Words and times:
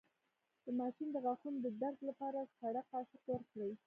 د 0.65 0.67
ماشوم 0.79 1.07
د 1.11 1.17
غاښونو 1.25 1.57
د 1.65 1.67
درد 1.81 1.99
لپاره 2.09 2.39
سړه 2.59 2.81
قاشق 2.91 3.21
ورکړئ 3.31 3.71